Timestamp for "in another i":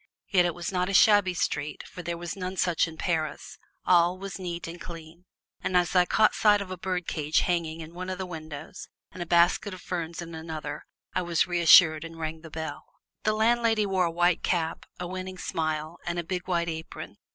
10.19-11.21